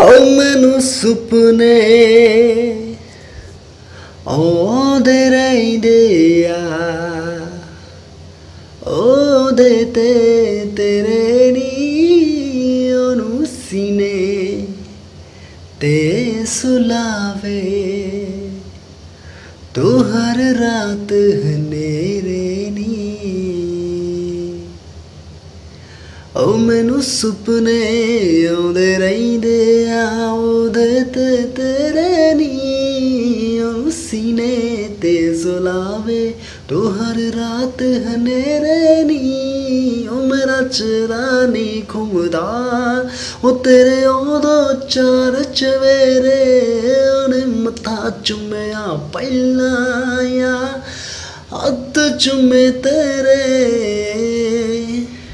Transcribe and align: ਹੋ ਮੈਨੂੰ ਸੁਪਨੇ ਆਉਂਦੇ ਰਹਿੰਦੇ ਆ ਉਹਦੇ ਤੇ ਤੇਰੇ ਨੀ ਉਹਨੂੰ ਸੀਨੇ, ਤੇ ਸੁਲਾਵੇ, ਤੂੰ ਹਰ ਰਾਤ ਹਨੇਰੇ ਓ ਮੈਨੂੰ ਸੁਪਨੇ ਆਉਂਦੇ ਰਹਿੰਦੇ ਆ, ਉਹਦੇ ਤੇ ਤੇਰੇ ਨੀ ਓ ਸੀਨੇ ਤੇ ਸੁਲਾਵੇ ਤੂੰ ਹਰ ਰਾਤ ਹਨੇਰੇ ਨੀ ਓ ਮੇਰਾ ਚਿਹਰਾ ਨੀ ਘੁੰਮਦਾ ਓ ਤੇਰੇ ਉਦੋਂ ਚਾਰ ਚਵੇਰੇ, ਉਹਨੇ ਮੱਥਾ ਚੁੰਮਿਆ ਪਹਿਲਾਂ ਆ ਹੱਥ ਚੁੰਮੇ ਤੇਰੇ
ਹੋ 0.00 0.08
ਮੈਨੂੰ 0.36 0.80
ਸੁਪਨੇ 0.80 1.74
ਆਉਂਦੇ 4.26 5.28
ਰਹਿੰਦੇ 5.30 6.46
ਆ 6.46 6.58
ਉਹਦੇ 8.86 9.84
ਤੇ 9.84 10.12
ਤੇਰੇ 10.76 11.50
ਨੀ 11.52 12.92
ਉਹਨੂੰ 12.92 13.46
ਸੀਨੇ, 13.46 14.66
ਤੇ 15.80 16.44
ਸੁਲਾਵੇ, 16.46 17.60
ਤੂੰ 19.74 20.00
ਹਰ 20.04 20.38
ਰਾਤ 20.54 21.12
ਹਨੇਰੇ 21.12 22.07
ਓ 26.38 26.52
ਮੈਨੂੰ 26.56 27.00
ਸੁਪਨੇ 27.02 28.46
ਆਉਂਦੇ 28.48 28.96
ਰਹਿੰਦੇ 28.98 29.86
ਆ, 29.92 30.30
ਉਹਦੇ 30.30 31.00
ਤੇ 31.14 31.36
ਤੇਰੇ 31.56 32.34
ਨੀ 32.34 33.60
ਓ 33.60 33.90
ਸੀਨੇ 33.90 34.88
ਤੇ 35.02 35.14
ਸੁਲਾਵੇ 35.34 36.34
ਤੂੰ 36.68 36.92
ਹਰ 36.92 37.18
ਰਾਤ 37.36 37.82
ਹਨੇਰੇ 38.06 39.02
ਨੀ 39.04 40.06
ਓ 40.08 40.20
ਮੇਰਾ 40.22 40.60
ਚਿਹਰਾ 40.62 41.46
ਨੀ 41.46 41.82
ਘੁੰਮਦਾ 41.94 42.46
ਓ 43.44 43.50
ਤੇਰੇ 43.56 44.04
ਉਦੋਂ 44.06 44.74
ਚਾਰ 44.88 45.42
ਚਵੇਰੇ, 45.44 46.44
ਉਹਨੇ 47.14 47.44
ਮੱਥਾ 47.56 48.10
ਚੁੰਮਿਆ 48.24 48.86
ਪਹਿਲਾਂ 49.12 49.76
ਆ 50.44 50.56
ਹੱਥ 51.52 51.98
ਚੁੰਮੇ 52.18 52.70
ਤੇਰੇ 52.82 53.36